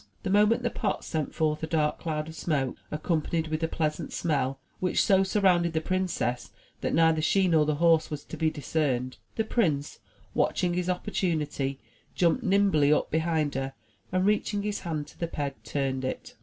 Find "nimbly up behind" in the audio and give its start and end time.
12.43-13.53